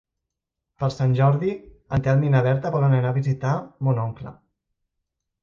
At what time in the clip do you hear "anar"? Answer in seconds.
3.01-3.13